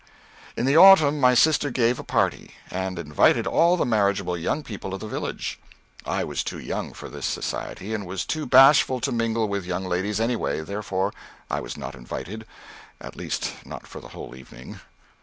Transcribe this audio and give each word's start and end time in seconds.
In 0.57 0.65
the 0.65 0.75
autumn 0.75 1.19
my 1.19 1.35
sister 1.35 1.69
gave 1.69 1.99
a 1.99 2.03
party, 2.03 2.55
and 2.71 2.97
invited 2.97 3.45
all 3.45 3.77
the 3.77 3.85
marriageable 3.85 4.35
young 4.35 4.63
people 4.63 4.95
of 4.95 4.99
the 4.99 5.07
village. 5.07 5.59
I 6.07 6.23
was 6.23 6.43
too 6.43 6.57
young 6.57 6.91
for 6.93 7.07
this 7.07 7.27
society, 7.27 7.93
and 7.93 8.07
was 8.07 8.25
too 8.25 8.47
bashful 8.47 8.99
to 8.99 9.11
mingle 9.11 9.47
with 9.47 9.63
young 9.63 9.85
ladies, 9.85 10.19
anyway, 10.19 10.61
therefore 10.61 11.13
I 11.51 11.59
was 11.59 11.77
not 11.77 11.93
invited 11.93 12.47
at 12.99 13.15
least 13.15 13.53
not 13.63 13.85
for 13.85 13.99
the 13.99 14.07
whole 14.09 14.33
evening. 14.33 14.79